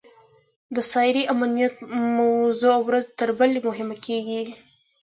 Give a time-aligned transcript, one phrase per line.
[0.75, 1.73] د سایبري امنیت
[2.17, 4.43] موضوع ورځ تر بلې مهمه کېږي.